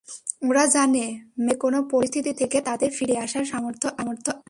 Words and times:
ওরা 0.49 0.65
জানে, 0.65 1.05
ম্যাচের 1.39 1.51
যেকোনো 1.51 1.79
পরিস্থিতি 1.83 2.31
থেকে 2.33 2.57
তাদের 2.61 2.89
ফিরে 2.97 3.15
আসার 3.17 3.45
সামর্থ্য 3.45 3.87
আছে। 3.97 4.31